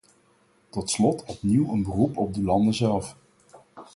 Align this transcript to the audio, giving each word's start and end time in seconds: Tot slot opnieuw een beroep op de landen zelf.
Tot 0.69 0.89
slot 0.89 1.23
opnieuw 1.25 1.69
een 1.71 1.83
beroep 1.83 2.17
op 2.17 2.33
de 2.33 2.41
landen 2.43 2.73
zelf. 2.73 3.17